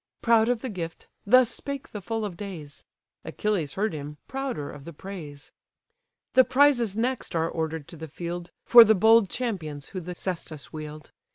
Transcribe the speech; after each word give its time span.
Proud 0.23 0.49
of 0.49 0.61
the 0.61 0.69
gift, 0.69 1.07
thus 1.27 1.51
spake 1.51 1.89
the 1.91 2.01
full 2.01 2.25
of 2.25 2.35
days: 2.35 2.85
Achilles 3.23 3.75
heard 3.75 3.93
him, 3.93 4.17
prouder 4.27 4.71
of 4.71 4.83
the 4.83 4.93
praise. 4.93 5.51
The 6.33 6.43
prizes 6.43 6.97
next 6.97 7.35
are 7.35 7.47
order'd 7.47 7.87
to 7.89 7.97
the 7.97 8.07
field, 8.07 8.49
For 8.63 8.83
the 8.83 8.95
bold 8.95 9.29
champions 9.29 9.89
who 9.89 9.99
the 10.01 10.15
caestus 10.15 10.73
wield. 10.73 11.11